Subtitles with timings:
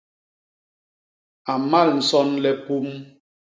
[1.51, 2.87] A mmal nson le pum.